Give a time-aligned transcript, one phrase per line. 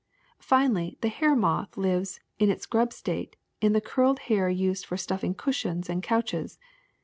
[0.41, 4.83] ^^ Finally, the hair moth lives, in its grub state, in the curled hair used
[4.83, 6.57] for stuflfing cushions and couches.